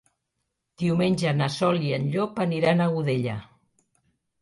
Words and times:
Diumenge 0.83 1.35
na 1.43 1.51
Sol 1.57 1.79
i 1.91 1.95
en 1.99 2.09
Llop 2.17 2.43
aniran 2.49 2.85
a 2.85 2.91
Godella. 2.99 3.41